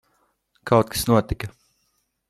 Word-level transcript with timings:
Kaut 0.71 0.89
kas 0.95 1.07
notika. 1.13 1.53